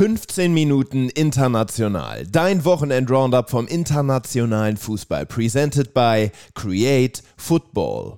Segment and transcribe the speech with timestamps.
[0.00, 2.26] 15 Minuten international.
[2.26, 5.26] Dein Wochenend-Roundup vom internationalen Fußball.
[5.26, 8.16] Presented by Create Football.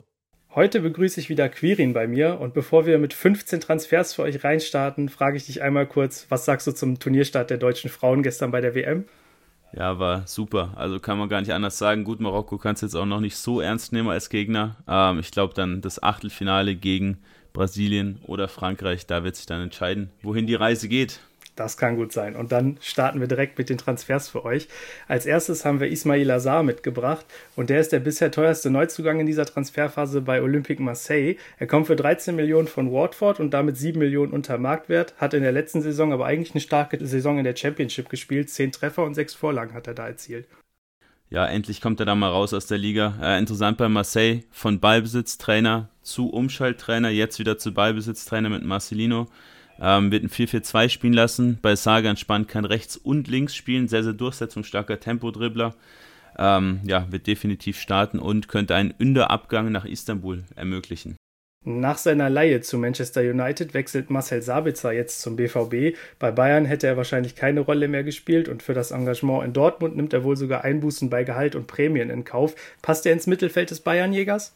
[0.54, 4.44] Heute begrüße ich wieder Quirin bei mir und bevor wir mit 15 Transfers für euch
[4.44, 8.52] reinstarten, frage ich dich einmal kurz, was sagst du zum Turnierstart der deutschen Frauen gestern
[8.52, 9.06] bei der WM?
[9.72, 10.74] Ja, war super.
[10.76, 12.04] Also kann man gar nicht anders sagen.
[12.04, 14.76] Gut, Marokko kannst du jetzt auch noch nicht so ernst nehmen als Gegner.
[14.86, 17.18] Ähm, ich glaube dann das Achtelfinale gegen
[17.52, 21.18] Brasilien oder Frankreich, da wird sich dann entscheiden, wohin die Reise geht.
[21.54, 22.34] Das kann gut sein.
[22.34, 24.68] Und dann starten wir direkt mit den Transfers für euch.
[25.06, 29.26] Als erstes haben wir Ismail Azar mitgebracht und der ist der bisher teuerste Neuzugang in
[29.26, 31.36] dieser Transferphase bei Olympique Marseille.
[31.58, 35.42] Er kommt für 13 Millionen von Watford und damit 7 Millionen unter Marktwert, hat in
[35.42, 38.48] der letzten Saison aber eigentlich eine starke Saison in der Championship gespielt.
[38.48, 40.46] 10 Treffer und 6 Vorlagen hat er da erzielt.
[41.28, 43.14] Ja, endlich kommt er da mal raus aus der Liga.
[43.22, 49.28] Äh, interessant bei Marseille, von Ballbesitztrainer zu Umschalttrainer, jetzt wieder zu Ballbesitztrainer mit Marcelino.
[49.80, 51.58] Ähm, wird ein 4-4-2 spielen lassen.
[51.60, 53.88] Bei Saga entspannt kann rechts und links spielen.
[53.88, 55.74] Sehr, sehr durchsetzungsstarker Tempodribbler.
[56.38, 61.16] Ähm, ja, wird definitiv starten und könnte einen Ünder-Abgang nach Istanbul ermöglichen.
[61.64, 65.96] Nach seiner Leihe zu Manchester United wechselt Marcel Sabitzer jetzt zum BVB.
[66.18, 69.94] Bei Bayern hätte er wahrscheinlich keine Rolle mehr gespielt und für das Engagement in Dortmund
[69.94, 72.56] nimmt er wohl sogar Einbußen bei Gehalt und Prämien in Kauf.
[72.82, 74.54] Passt er ins Mittelfeld des Bayernjägers?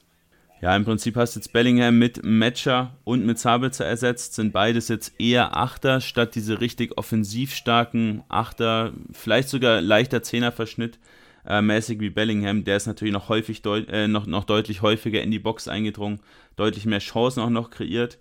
[0.63, 4.35] Ja, im Prinzip hast du jetzt Bellingham mit Matcher und mit Sabitzer ersetzt.
[4.35, 10.99] Sind beides jetzt eher Achter statt diese richtig offensiv starken Achter, vielleicht sogar leichter Zehnerverschnitt
[11.47, 12.65] äh, mäßig wie Bellingham.
[12.65, 16.21] Der ist natürlich noch häufig äh, noch, noch deutlich häufiger in die Box eingedrungen
[16.57, 18.19] deutlich mehr Chancen auch noch kreiert.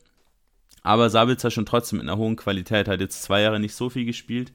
[0.84, 4.06] Aber Sabitzer schon trotzdem mit einer hohen Qualität, hat jetzt zwei Jahre nicht so viel
[4.06, 4.52] gespielt,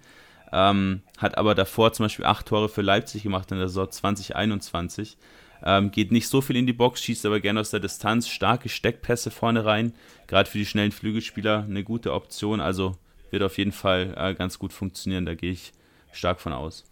[0.53, 5.17] ähm, hat aber davor zum Beispiel acht Tore für Leipzig gemacht in der Saison 2021.
[5.64, 8.68] Ähm, geht nicht so viel in die Box, schießt aber gerne aus der Distanz, starke
[8.68, 9.92] Steckpässe vorne rein,
[10.27, 12.96] gerade für die schnellen Flügelspieler eine gute Option, also
[13.30, 15.73] wird auf jeden Fall äh, ganz gut funktionieren, da gehe ich
[16.12, 16.89] stark von aus.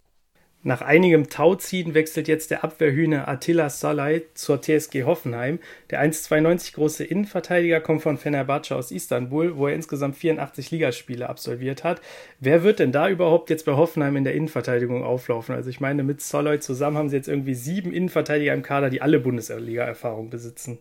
[0.61, 5.59] Nach einigem Tauziehen wechselt jetzt der Abwehrhühner Attila Salai zur TSG Hoffenheim.
[5.89, 11.85] Der 1,92 große Innenverteidiger kommt von Fenerbahce aus Istanbul, wo er insgesamt 84 Ligaspiele absolviert
[11.85, 12.01] hat.
[12.41, 15.55] Wer wird denn da überhaupt jetzt bei Hoffenheim in der Innenverteidigung auflaufen?
[15.55, 19.01] Also ich meine, mit Salai zusammen haben sie jetzt irgendwie sieben Innenverteidiger im Kader, die
[19.01, 20.79] alle Bundesliga-Erfahrung besitzen.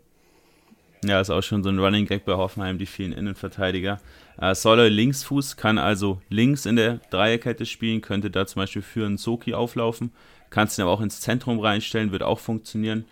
[1.04, 4.00] Ja, ist auch schon so ein Running Gag bei Hoffenheim, die vielen Innenverteidiger.
[4.40, 9.06] Äh, Soloy Linksfuß kann also links in der Dreierkette spielen, könnte da zum Beispiel für
[9.06, 10.10] einen Soki auflaufen.
[10.50, 13.04] Kannst ihn aber auch ins Zentrum reinstellen, wird auch funktionieren.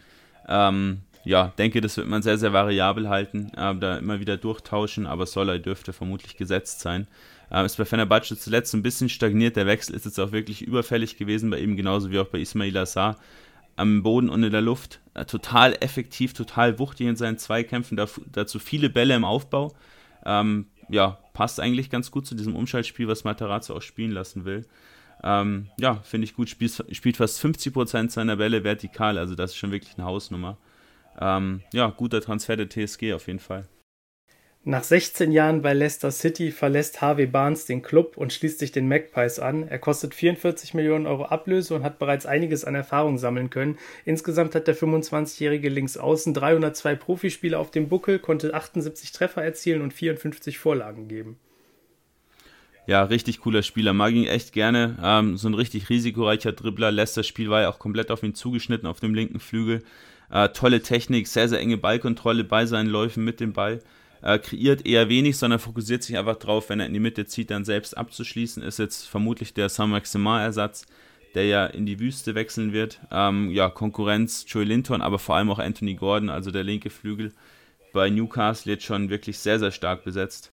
[0.49, 5.07] Ähm, ja, denke, das wird man sehr, sehr variabel halten, äh, da immer wieder durchtauschen,
[5.07, 7.07] aber Soloy dürfte vermutlich gesetzt sein.
[7.53, 11.19] Äh, ist bei Fenerbahce zuletzt ein bisschen stagniert, der Wechsel ist jetzt auch wirklich überfällig
[11.19, 13.17] gewesen bei ihm, genauso wie auch bei Ismail Assar
[13.77, 15.01] am Boden und in der Luft.
[15.15, 17.99] Äh, total effektiv, total wuchtig in seinen Zweikämpfen,
[18.33, 19.75] dazu viele Bälle im Aufbau.
[20.25, 24.67] Ähm, ja, passt eigentlich ganz gut zu diesem Umschaltspiel, was Materazzo auch spielen lassen will.
[25.23, 26.49] Ähm, ja, finde ich gut.
[26.49, 30.59] Spielt, spielt fast 50% seiner Bälle vertikal, also das ist schon wirklich eine Hausnummer.
[31.19, 33.67] Ähm, ja, guter Transfer der TSG auf jeden Fall.
[34.69, 38.89] Nach 16 Jahren bei Leicester City verlässt Harvey Barnes den Club und schließt sich den
[38.89, 39.69] Magpies an.
[39.69, 43.79] Er kostet 44 Millionen Euro Ablöse und hat bereits einiges an Erfahrung sammeln können.
[44.05, 49.95] Insgesamt hat der 25-jährige Linksaußen 302 Profispiele auf dem Buckel, konnte 78 Treffer erzielen und
[49.95, 51.39] 54 Vorlagen geben.
[52.89, 53.93] Ja, richtig cooler Spieler.
[53.93, 54.99] Mag ihn echt gerne.
[55.01, 56.91] Ähm, so ein richtig risikoreicher Dribbler.
[56.91, 59.85] Leicester Spiel war ja auch komplett auf ihn zugeschnitten auf dem linken Flügel.
[60.29, 63.81] Äh, tolle Technik, sehr, sehr enge Ballkontrolle bei seinen Läufen mit dem Ball
[64.23, 67.51] äh, kreiert eher wenig, sondern fokussiert sich einfach drauf, wenn er in die Mitte zieht,
[67.51, 68.63] dann selbst abzuschließen.
[68.63, 70.87] Ist jetzt vermutlich der Saint-Maximin-Ersatz,
[71.35, 73.01] der ja in die Wüste wechseln wird.
[73.11, 77.33] Ähm, ja, Konkurrenz Joey Linton, aber vor allem auch Anthony Gordon, also der linke Flügel
[77.93, 80.53] bei Newcastle jetzt schon wirklich sehr, sehr stark besetzt.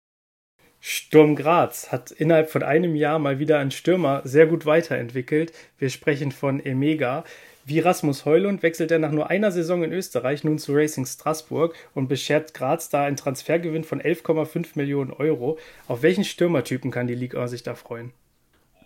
[0.84, 5.52] Sturm Graz hat innerhalb von einem Jahr mal wieder einen Stürmer sehr gut weiterentwickelt.
[5.78, 7.24] Wir sprechen von Emega.
[7.64, 11.74] Wie Rasmus Heulund wechselt er nach nur einer Saison in Österreich nun zu Racing Straßburg
[11.94, 15.58] und beschert Graz da einen Transfergewinn von 11,5 Millionen Euro.
[15.86, 18.12] Auf welchen Stürmertypen kann die Liga sich da freuen?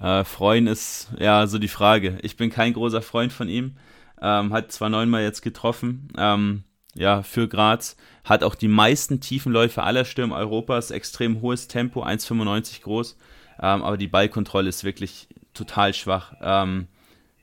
[0.00, 2.19] Äh, freuen ist ja so die Frage.
[2.20, 3.76] Ich bin kein großer Freund von ihm.
[4.20, 6.64] Ähm, hat zwar neunmal jetzt getroffen, ähm,
[6.94, 7.96] ja, für Graz.
[8.25, 13.17] Hat auch die meisten Tiefenläufe aller Stürmer Europas, extrem hohes Tempo, 1,95 groß.
[13.61, 16.34] Ähm, aber die Ballkontrolle ist wirklich total schwach.
[16.43, 16.88] Ähm,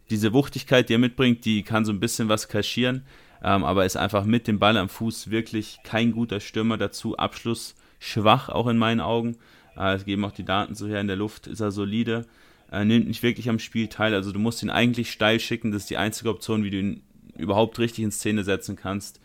[0.09, 3.03] diese Wuchtigkeit, die er mitbringt, die kann so ein bisschen was kaschieren,
[3.43, 7.17] ähm, aber ist einfach mit dem Ball am Fuß wirklich kein guter Stürmer dazu.
[7.17, 9.37] Abschluss schwach, auch in meinen Augen.
[9.77, 12.25] Äh, es geben auch die Daten so her, in der Luft ist er solide,
[12.71, 14.13] äh, nimmt nicht wirklich am Spiel teil.
[14.13, 17.03] Also du musst ihn eigentlich steil schicken, das ist die einzige Option, wie du ihn
[17.37, 19.19] überhaupt richtig in Szene setzen kannst.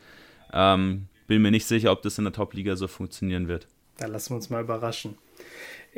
[0.52, 3.68] Ähm, bin mir nicht sicher, ob das in der Top-Liga so funktionieren wird.
[3.98, 5.18] Da lassen wir uns mal überraschen.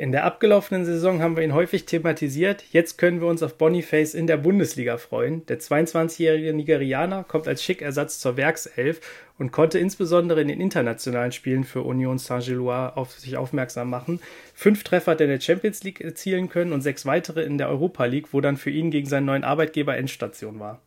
[0.01, 2.63] In der abgelaufenen Saison haben wir ihn häufig thematisiert.
[2.71, 5.45] Jetzt können wir uns auf Boniface in der Bundesliga freuen.
[5.45, 9.01] Der 22-jährige Nigerianer kommt als Schickersatz zur Werkself
[9.37, 14.21] und konnte insbesondere in den internationalen Spielen für Union Saint-Gilloise auf sich aufmerksam machen.
[14.55, 17.69] Fünf Treffer hat er in der Champions League erzielen können und sechs weitere in der
[17.69, 20.81] Europa League, wo dann für ihn gegen seinen neuen Arbeitgeber Endstation war.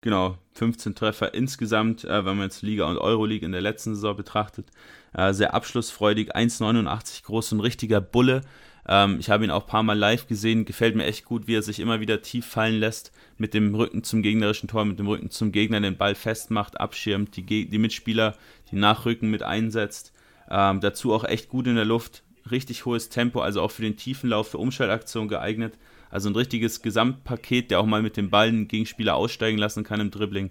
[0.00, 4.16] Genau, 15 Treffer insgesamt, äh, wenn man jetzt Liga und Euroleague in der letzten Saison
[4.16, 4.70] betrachtet.
[5.12, 8.42] Äh, sehr abschlussfreudig, 1,89 groß, ein richtiger Bulle.
[8.86, 11.56] Ähm, ich habe ihn auch ein paar Mal live gesehen, gefällt mir echt gut, wie
[11.56, 15.08] er sich immer wieder tief fallen lässt, mit dem Rücken zum gegnerischen Tor, mit dem
[15.08, 18.36] Rücken zum Gegner den Ball festmacht, abschirmt, die, die Mitspieler,
[18.70, 20.12] die Nachrücken mit einsetzt.
[20.48, 23.96] Ähm, dazu auch echt gut in der Luft, richtig hohes Tempo, also auch für den
[23.96, 25.74] tiefen Lauf, für Umschaltaktionen geeignet.
[26.10, 30.00] Also ein richtiges Gesamtpaket, der auch mal mit dem Ball einen Gegenspieler aussteigen lassen kann
[30.00, 30.50] im Dribbling.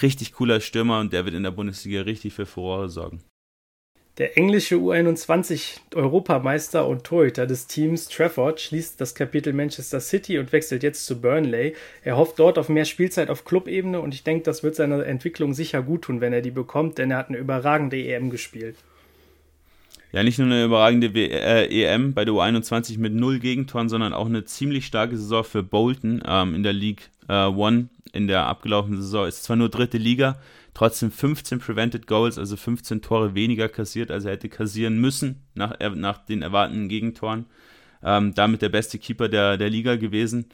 [0.00, 3.22] Richtig cooler Stürmer und der wird in der Bundesliga richtig für Furore sorgen.
[4.18, 10.82] Der englische U21-Europameister und Torhüter des Teams Trafford schließt das Kapitel Manchester City und wechselt
[10.82, 11.74] jetzt zu Burnley.
[12.04, 15.54] Er hofft dort auf mehr Spielzeit auf Clubebene und ich denke, das wird seiner Entwicklung
[15.54, 18.76] sicher gut tun, wenn er die bekommt, denn er hat eine überragende EM gespielt
[20.12, 24.26] ja nicht nur eine überragende äh, EM bei der U21 mit null Gegentoren, sondern auch
[24.26, 29.00] eine ziemlich starke Saison für Bolton ähm, in der League äh, One in der abgelaufenen
[29.00, 29.26] Saison.
[29.26, 30.38] Ist zwar nur dritte Liga,
[30.74, 35.78] trotzdem 15 Prevented Goals, also 15 Tore weniger kassiert, als er hätte kassieren müssen nach,
[35.94, 37.46] nach den erwarteten Gegentoren.
[38.04, 40.46] Ähm, damit der beste Keeper der, der Liga gewesen.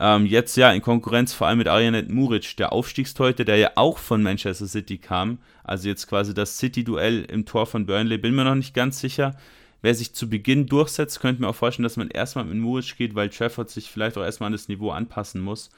[0.00, 3.98] Ähm, jetzt ja in Konkurrenz vor allem mit Arianet Muric, der Aufstiegsteute, der ja auch
[3.98, 5.38] von Manchester City kam.
[5.64, 8.18] Also jetzt quasi das City-Duell im Tor von Burnley.
[8.18, 9.36] Bin mir noch nicht ganz sicher.
[9.82, 13.14] Wer sich zu Beginn durchsetzt, könnte mir auch vorstellen, dass man erstmal mit Muric geht,
[13.14, 15.70] weil Trafford sich vielleicht auch erstmal an das Niveau anpassen muss.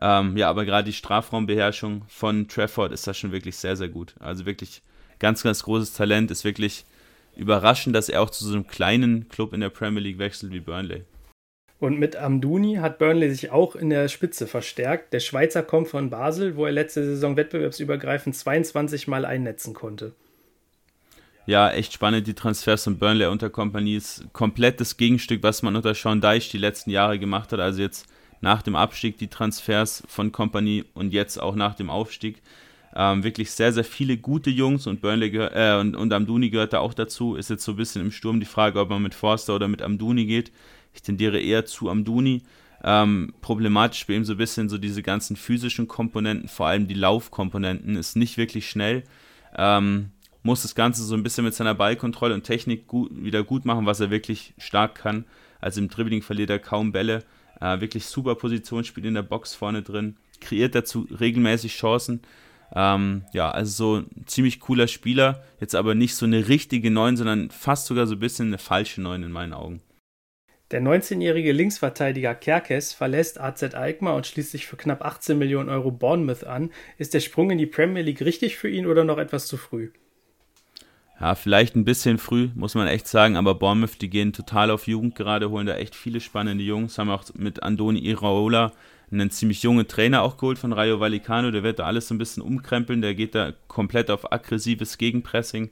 [0.00, 4.14] Ähm, ja, aber gerade die Strafraumbeherrschung von Trafford ist da schon wirklich sehr, sehr gut.
[4.18, 4.82] Also wirklich
[5.18, 6.30] ganz, ganz großes Talent.
[6.30, 6.84] Ist wirklich
[7.36, 10.60] überraschend, dass er auch zu so einem kleinen Club in der Premier League wechselt wie
[10.60, 11.04] Burnley.
[11.82, 15.12] Und mit Amduni hat Burnley sich auch in der Spitze verstärkt.
[15.12, 20.12] Der Schweizer kommt von Basel, wo er letzte Saison wettbewerbsübergreifend 22 Mal einnetzen konnte.
[21.44, 25.74] Ja, echt spannend, die Transfers von Burnley unter Kompanie ist komplett das Gegenstück, was man
[25.74, 27.58] unter Sean Deich die letzten Jahre gemacht hat.
[27.58, 28.06] Also jetzt
[28.40, 32.42] nach dem Abstieg die Transfers von Kompanie und jetzt auch nach dem Aufstieg.
[32.94, 36.78] Ähm, wirklich sehr, sehr viele gute Jungs und Burnley äh, und, und Amduni gehört da
[36.78, 37.34] auch dazu.
[37.34, 39.82] Ist jetzt so ein bisschen im Sturm die Frage, ob man mit Forster oder mit
[39.82, 40.52] Amduni geht.
[40.94, 42.42] Ich tendiere eher zu Amduni.
[42.84, 46.94] Ähm, problematisch bei ihm so ein bisschen so diese ganzen physischen Komponenten, vor allem die
[46.94, 49.04] Laufkomponenten, ist nicht wirklich schnell.
[49.56, 50.10] Ähm,
[50.42, 53.86] muss das Ganze so ein bisschen mit seiner Ballkontrolle und Technik gut, wieder gut machen,
[53.86, 55.24] was er wirklich stark kann.
[55.60, 57.22] Also im Dribbling verliert er kaum Bälle.
[57.60, 60.16] Äh, wirklich super Positionsspiel in der Box vorne drin.
[60.40, 62.22] Kreiert dazu regelmäßig Chancen.
[62.74, 65.44] Ähm, ja, also so ein ziemlich cooler Spieler.
[65.60, 69.00] Jetzt aber nicht so eine richtige Neun, sondern fast sogar so ein bisschen eine falsche
[69.00, 69.80] Neun in meinen Augen.
[70.72, 75.90] Der 19-jährige Linksverteidiger Kerkes verlässt AZ Alkmaar und schließt sich für knapp 18 Millionen Euro
[75.90, 76.70] Bournemouth an.
[76.96, 79.90] Ist der Sprung in die Premier League richtig für ihn oder noch etwas zu früh?
[81.20, 84.86] Ja, vielleicht ein bisschen früh, muss man echt sagen, aber Bournemouth, die gehen total auf
[84.86, 88.72] Jugend gerade, holen da echt viele spannende Jungs, haben auch mit Andoni Iraola
[89.10, 92.18] einen ziemlich jungen Trainer auch geholt von Rayo Vallecano, der wird da alles so ein
[92.18, 95.70] bisschen umkrempeln, der geht da komplett auf aggressives Gegenpressing,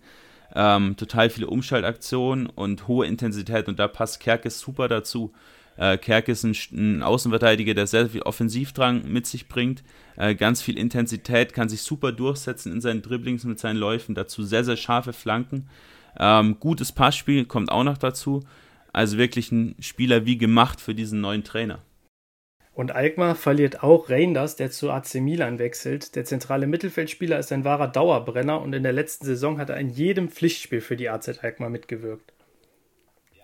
[0.55, 5.33] ähm, total viele Umschaltaktionen und hohe Intensität und da passt Kerkes super dazu.
[5.77, 9.83] Äh, Kerk ist ein, ein, Außenverteidiger, der sehr viel Offensivdrang mit sich bringt,
[10.17, 14.43] äh, ganz viel Intensität, kann sich super durchsetzen in seinen Dribblings mit seinen Läufen, dazu
[14.43, 15.69] sehr, sehr scharfe Flanken.
[16.19, 18.43] Ähm, gutes Passspiel kommt auch noch dazu.
[18.93, 21.79] Also wirklich ein Spieler wie gemacht für diesen neuen Trainer.
[22.81, 26.17] Und Alkmaar verliert auch Reinders, der zu AC Milan wechselt.
[26.17, 29.91] Der zentrale Mittelfeldspieler ist ein wahrer Dauerbrenner und in der letzten Saison hat er in
[29.91, 32.33] jedem Pflichtspiel für die AZ Alkmaar mitgewirkt.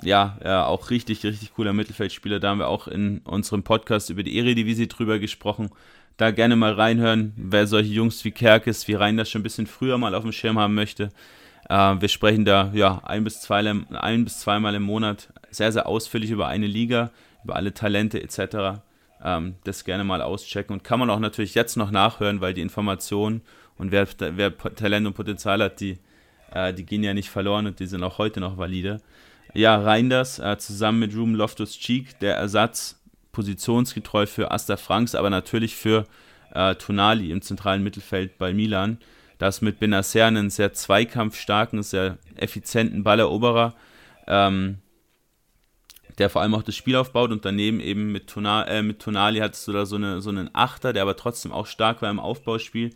[0.00, 2.40] Ja, ja, auch richtig, richtig cooler Mittelfeldspieler.
[2.40, 5.68] Da haben wir auch in unserem Podcast über die Eredivisie drüber gesprochen.
[6.16, 9.98] Da gerne mal reinhören, wer solche Jungs wie Kerkes, wie Reinders schon ein bisschen früher
[9.98, 11.10] mal auf dem Schirm haben möchte.
[11.68, 15.86] Äh, wir sprechen da ja ein bis, zwei, ein bis zweimal im Monat sehr, sehr
[15.86, 17.10] ausführlich über eine Liga,
[17.44, 18.80] über alle Talente etc
[19.22, 22.60] ähm, das gerne mal auschecken und kann man auch natürlich jetzt noch nachhören, weil die
[22.60, 23.42] Informationen
[23.78, 25.98] und wer, wer Talent und Potenzial hat, die,
[26.52, 29.00] äh, die gehen ja nicht verloren und die sind auch heute noch valide.
[29.54, 33.00] Ja, Reinders äh, zusammen mit Ruben Loftus-Cheek, der Ersatz
[33.32, 36.06] positionsgetreu für Asta Franks, aber natürlich für
[36.54, 38.98] äh, Tonali im zentralen Mittelfeld bei Milan.
[39.38, 43.74] Das mit Benacer einen sehr zweikampfstarken, sehr effizienten Balleroberer.
[44.26, 44.78] Ähm,
[46.18, 49.40] der vor allem auch das Spiel aufbaut und daneben eben mit, Tona, äh, mit Tonali
[49.40, 52.20] hattest du da so, eine, so einen Achter, der aber trotzdem auch stark war im
[52.20, 52.90] Aufbauspiel.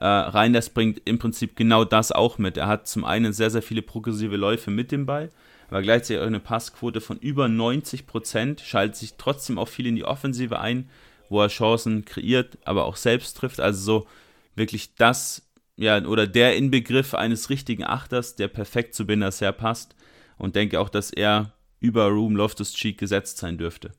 [0.00, 2.56] Äh, Reinders bringt im Prinzip genau das auch mit.
[2.56, 5.30] Er hat zum einen sehr, sehr viele progressive Läufe mit dem Ball,
[5.68, 9.96] aber gleichzeitig auch eine Passquote von über 90 Prozent, schaltet sich trotzdem auch viel in
[9.96, 10.88] die Offensive ein,
[11.30, 13.60] wo er Chancen kreiert, aber auch selbst trifft.
[13.60, 14.06] Also so
[14.54, 19.94] wirklich das, ja, oder der Inbegriff eines richtigen Achters, der perfekt zu Benacer passt
[20.36, 23.92] und denke auch, dass er über Room Loftus-Cheek gesetzt sein dürfte.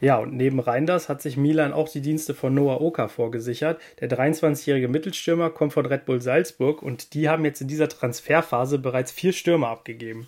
[0.00, 3.80] Ja, und neben Reinders hat sich Milan auch die Dienste von Noah Oka vorgesichert.
[4.00, 8.78] Der 23-jährige Mittelstürmer kommt von Red Bull Salzburg und die haben jetzt in dieser Transferphase
[8.78, 10.26] bereits vier Stürmer abgegeben.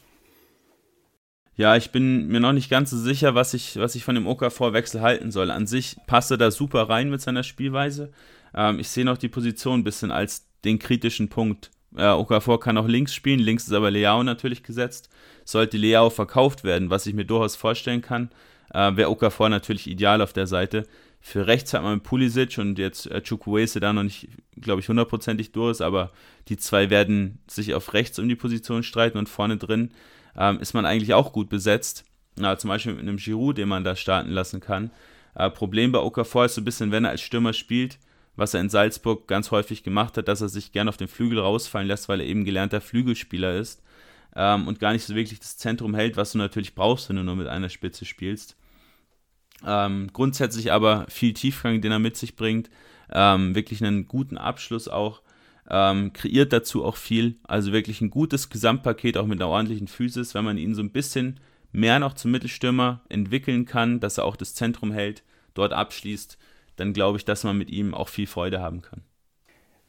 [1.57, 4.27] Ja, ich bin mir noch nicht ganz so sicher, was ich, was ich von dem
[4.27, 5.51] Okafor-Wechsel halten soll.
[5.51, 8.13] An sich passt er da super rein mit seiner Spielweise.
[8.55, 11.71] Ähm, ich sehe noch die Position ein bisschen als den kritischen Punkt.
[11.97, 15.09] Äh, Okafor kann auch links spielen, links ist aber Leao natürlich gesetzt.
[15.45, 18.31] Sollte Leao verkauft werden, was ich mir durchaus vorstellen kann,
[18.73, 20.87] äh, wäre Okafor natürlich ideal auf der Seite.
[21.21, 24.29] Für rechts hat man Pulisic und jetzt äh, Chukwueze da noch nicht,
[24.61, 26.13] glaube ich, hundertprozentig durch, aber
[26.49, 29.91] die zwei werden sich auf rechts um die Position streiten und vorne drin
[30.37, 32.05] ähm, ist man eigentlich auch gut besetzt.
[32.39, 34.91] Na, zum Beispiel mit einem Giroud, den man da starten lassen kann.
[35.35, 37.99] Äh, Problem bei Okafor ist so ein bisschen, wenn er als Stürmer spielt,
[38.37, 41.39] was er in Salzburg ganz häufig gemacht hat, dass er sich gern auf den Flügel
[41.39, 43.83] rausfallen lässt, weil er eben gelernter Flügelspieler ist
[44.35, 47.23] ähm, und gar nicht so wirklich das Zentrum hält, was du natürlich brauchst, wenn du
[47.23, 48.57] nur mit einer Spitze spielst.
[49.67, 52.69] Ähm, grundsätzlich aber viel Tiefgang, den er mit sich bringt,
[53.11, 55.23] ähm, wirklich einen guten Abschluss auch
[55.69, 57.37] ähm, kreiert dazu auch viel.
[57.45, 60.93] Also wirklich ein gutes Gesamtpaket, auch mit einer ordentlichen Physis, wenn man ihn so ein
[60.93, 61.41] bisschen
[61.73, 65.23] mehr noch zum Mittelstürmer entwickeln kann, dass er auch das Zentrum hält,
[65.55, 66.39] dort abschließt,
[66.77, 69.03] dann glaube ich, dass man mit ihm auch viel Freude haben kann.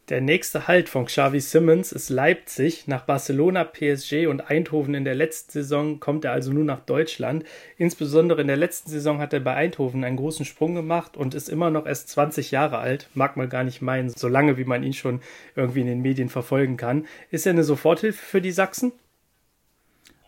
[0.10, 2.88] Der nächste Halt von Xavi Simmons ist Leipzig.
[2.88, 7.44] Nach Barcelona, PSG und Eindhoven in der letzten Saison kommt er also nur nach Deutschland.
[7.76, 11.50] Insbesondere in der letzten Saison hat er bei Eindhoven einen großen Sprung gemacht und ist
[11.50, 13.10] immer noch erst 20 Jahre alt.
[13.16, 15.20] Mag man gar nicht meinen, so lange wie man ihn schon
[15.58, 17.06] irgendwie in den Medien verfolgen kann.
[17.30, 18.94] Ist er eine Soforthilfe für die Sachsen?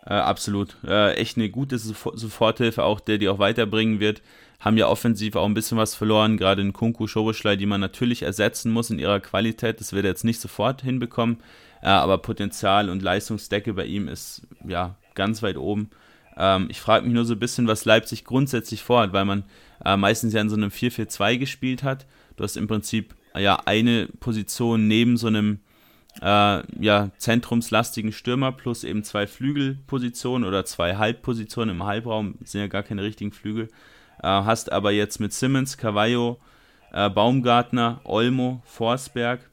[0.09, 0.75] Äh, absolut.
[0.85, 4.21] Äh, echt eine gute Soforthilfe, auch der die auch weiterbringen wird
[4.59, 8.23] haben ja offensiv auch ein bisschen was verloren, gerade in Kunku, Schoboschlei, die man natürlich
[8.23, 9.79] ersetzen muss in ihrer Qualität.
[9.79, 11.37] Das wird er jetzt nicht sofort hinbekommen,
[11.81, 15.89] äh, aber Potenzial und Leistungsdecke bei ihm ist ja ganz weit oben.
[16.35, 19.45] Ähm, ich frage mich nur so ein bisschen, was Leipzig grundsätzlich vorhat, weil man
[19.85, 22.05] äh, meistens ja in so einem 4-4-2 gespielt hat.
[22.35, 25.59] Du hast im Prinzip ja eine Position neben so einem
[26.21, 32.67] äh, ja, zentrumslastigen Stürmer plus eben zwei Flügelpositionen oder zwei Halbpositionen im Halbraum, sind ja
[32.67, 33.69] gar keine richtigen Flügel.
[34.21, 36.39] Äh, hast aber jetzt mit Simmons, Cavallo,
[36.91, 39.49] äh, Baumgartner, Olmo, Forsberg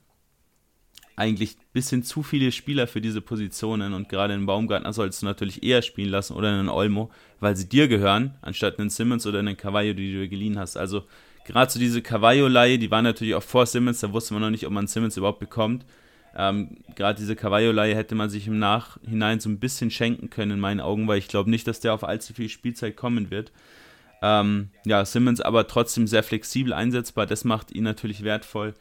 [1.17, 5.27] eigentlich ein bisschen zu viele Spieler für diese Positionen und gerade einen Baumgartner solltest du
[5.27, 9.39] natürlich eher spielen lassen oder einen Olmo, weil sie dir gehören, anstatt einen Simmons oder
[9.39, 10.77] einen Cavallo, die du geliehen hast.
[10.77, 11.05] Also
[11.47, 14.67] gerade so diese Cavallo-Leihe, die war natürlich auch vor Simmons, da wusste man noch nicht,
[14.67, 15.87] ob man Simmons überhaupt bekommt.
[16.37, 20.61] Ähm, gerade diese Cavallo-Leihe hätte man sich im Nachhinein so ein bisschen schenken können in
[20.61, 23.53] meinen Augen, weil ich glaube nicht, dass der auf allzu viel Spielzeit kommen wird.
[24.23, 28.75] Ähm, ja, Simmons aber trotzdem sehr flexibel einsetzbar, das macht ihn natürlich wertvoll.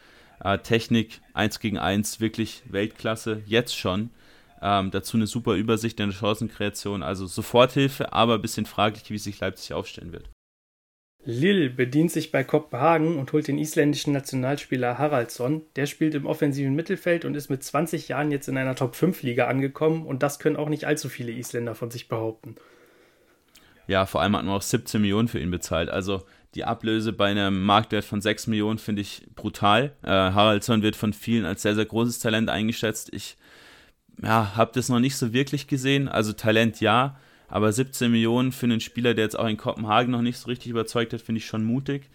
[0.43, 4.09] Äh, Technik 1 gegen 1, wirklich Weltklasse, jetzt schon.
[4.61, 9.17] Ähm, dazu eine super Übersicht in der Chancenkreation, also Soforthilfe, aber ein bisschen fraglich, wie
[9.17, 10.29] sich Leipzig aufstellen wird.
[11.25, 15.63] Lille bedient sich bei Kopenhagen und holt den isländischen Nationalspieler Haraldsson.
[15.75, 20.05] Der spielt im offensiven Mittelfeld und ist mit 20 Jahren jetzt in einer Top-5-Liga angekommen
[20.05, 22.55] und das können auch nicht allzu viele Isländer von sich behaupten.
[23.87, 25.89] Ja, vor allem hat man auch 17 Millionen für ihn bezahlt.
[25.89, 29.93] Also die Ablöse bei einem Marktwert von 6 Millionen finde ich brutal.
[30.03, 33.13] Äh, Haraldsson wird von vielen als sehr, sehr großes Talent eingeschätzt.
[33.13, 33.35] Ich
[34.21, 36.07] ja, habe das noch nicht so wirklich gesehen.
[36.07, 37.17] Also Talent ja,
[37.47, 40.69] aber 17 Millionen für einen Spieler, der jetzt auch in Kopenhagen noch nicht so richtig
[40.69, 42.09] überzeugt hat, finde ich schon mutig.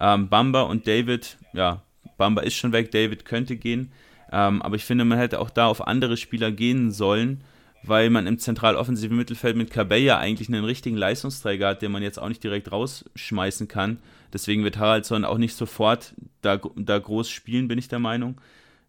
[0.00, 1.82] Ähm, Bamba und David, ja,
[2.16, 3.92] Bamba ist schon weg, David könnte gehen.
[4.32, 7.44] Ähm, aber ich finde, man hätte auch da auf andere Spieler gehen sollen
[7.86, 12.18] weil man im zentral-offensiven Mittelfeld mit Cabella eigentlich einen richtigen Leistungsträger hat, den man jetzt
[12.18, 13.98] auch nicht direkt rausschmeißen kann.
[14.32, 18.40] Deswegen wird Haraldsson auch nicht sofort da, da groß spielen, bin ich der Meinung.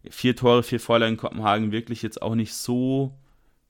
[0.08, 3.12] Vier Tore, vier Vorlagen in Kopenhagen, wirklich jetzt auch nicht so,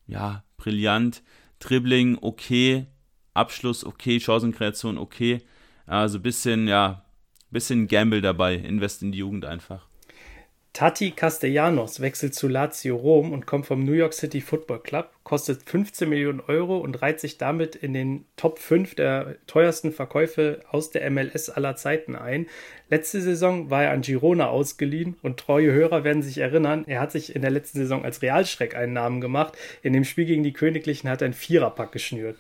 [0.07, 1.23] ja, brillant.
[1.59, 2.87] Dribbling okay,
[3.35, 5.43] Abschluss okay, Chancenkreation okay.
[5.87, 7.05] Also ein bisschen, ja,
[7.51, 9.89] bisschen Gamble dabei, Invest in die Jugend einfach.
[10.77, 15.63] Tati Castellanos wechselt zu Lazio Rom und kommt vom New York City Football Club, kostet
[15.63, 20.91] 15 Millionen Euro und reiht sich damit in den Top 5 der teuersten Verkäufe aus
[20.91, 22.45] der MLS aller Zeiten ein.
[22.91, 27.11] Letzte Saison war er an Girona ausgeliehen und treue Hörer werden sich erinnern, er hat
[27.11, 29.57] sich in der letzten Saison als Realschreck einen Namen gemacht.
[29.83, 32.37] In dem Spiel gegen die Königlichen hat er einen Viererpack geschnürt.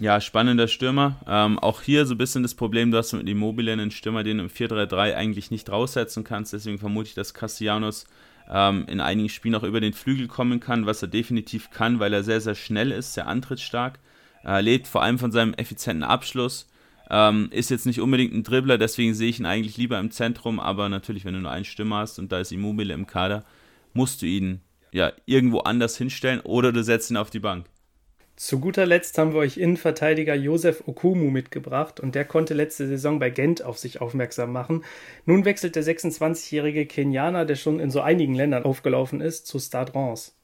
[0.00, 1.16] Ja, spannender Stürmer.
[1.28, 4.38] Ähm, auch hier so ein bisschen das Problem, du hast mit Immobile einen Stürmer, den
[4.38, 6.52] du im 4-3-3 eigentlich nicht raussetzen kannst.
[6.52, 8.06] Deswegen vermute ich, dass Castellanos
[8.50, 12.12] ähm, in einigen Spielen auch über den Flügel kommen kann, was er definitiv kann, weil
[12.12, 14.00] er sehr, sehr schnell ist, sehr antrittsstark.
[14.42, 16.68] Er lebt vor allem von seinem effizienten Abschluss.
[17.08, 20.58] Ähm, ist jetzt nicht unbedingt ein Dribbler, deswegen sehe ich ihn eigentlich lieber im Zentrum,
[20.58, 23.44] aber natürlich, wenn du nur einen Stimme hast und da ist Immobile im Kader,
[23.92, 27.66] musst du ihn ja irgendwo anders hinstellen oder du setzt ihn auf die Bank.
[28.36, 33.20] Zu guter Letzt haben wir euch Innenverteidiger Josef Okumu mitgebracht und der konnte letzte Saison
[33.20, 34.84] bei Gent auf sich aufmerksam machen.
[35.24, 39.94] Nun wechselt der 26-jährige Kenianer, der schon in so einigen Ländern aufgelaufen ist, zu Stade
[39.94, 40.34] Reims.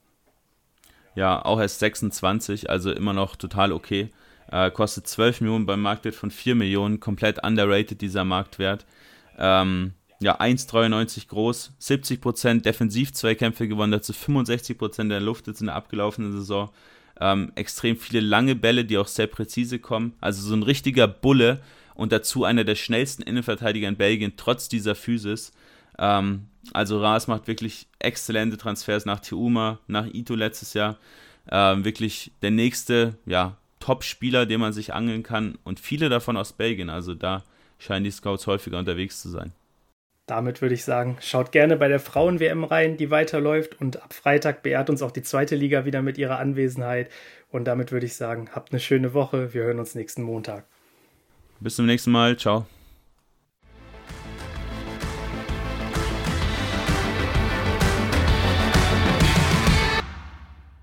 [1.17, 4.11] Ja, auch erst 26, also immer noch total okay.
[4.53, 8.87] Äh, kostet 12 Millionen beim Marktwert von 4 Millionen, komplett underrated dieser Marktwert.
[9.37, 16.33] Ähm, ja, 1,93 groß, 70% Defensiv-Zweikämpfe gewonnen, dazu 65% der Luft jetzt in der abgelaufenen
[16.33, 16.71] Saison.
[17.21, 20.15] Ähm, extrem viele lange Bälle, die auch sehr präzise kommen.
[20.21, 21.61] Also so ein richtiger Bulle
[21.95, 25.53] und dazu einer der schnellsten Innenverteidiger in Belgien, trotz dieser Physis.
[25.99, 30.97] Ähm, also Raas macht wirklich exzellente Transfers nach Teuma, nach Ito letztes Jahr.
[31.51, 36.53] Ähm, wirklich der nächste, ja, Top-Spieler, den man sich angeln kann und viele davon aus
[36.53, 36.91] Belgien.
[36.91, 37.45] Also da
[37.79, 39.53] scheinen die Scouts häufiger unterwegs zu sein.
[40.31, 43.81] Damit würde ich sagen, schaut gerne bei der Frauen-WM rein, die weiterläuft.
[43.81, 47.11] Und ab Freitag beehrt uns auch die zweite Liga wieder mit ihrer Anwesenheit.
[47.51, 49.53] Und damit würde ich sagen, habt eine schöne Woche.
[49.55, 50.67] Wir hören uns nächsten Montag.
[51.59, 52.37] Bis zum nächsten Mal.
[52.37, 52.65] Ciao.